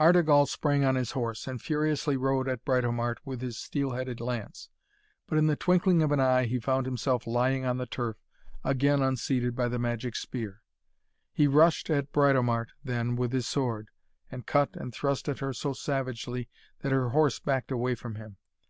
Artegall 0.00 0.46
sprang 0.46 0.84
on 0.86 0.94
his 0.94 1.10
horse, 1.10 1.46
and 1.46 1.60
furiously 1.60 2.16
rode 2.16 2.48
at 2.48 2.64
Britomart 2.64 3.18
with 3.26 3.42
his 3.42 3.58
steel 3.58 3.90
headed 3.90 4.22
lance. 4.22 4.70
But, 5.26 5.36
in 5.36 5.48
the 5.48 5.54
twinkling 5.54 6.02
of 6.02 6.12
an 6.12 6.18
eye, 6.18 6.46
he 6.46 6.58
found 6.58 6.86
himself 6.86 7.26
lying 7.26 7.66
on 7.66 7.76
the 7.76 7.84
turf, 7.84 8.16
again 8.64 9.02
unseated 9.02 9.54
by 9.54 9.68
the 9.68 9.78
magic 9.78 10.16
spear. 10.16 10.62
He 11.30 11.46
rushed 11.46 11.90
at 11.90 12.10
Britomart 12.10 12.70
then 12.84 13.16
with 13.16 13.32
his 13.34 13.46
sword, 13.46 13.90
and 14.32 14.46
cut 14.46 14.74
and 14.76 14.94
thrust 14.94 15.28
at 15.28 15.40
her 15.40 15.52
so 15.52 15.74
savagely 15.74 16.48
that 16.78 16.90
her 16.92 17.10
horse 17.10 17.38
backed 17.38 17.70
away 17.70 17.94
from 17.96 18.14
him. 18.14 18.38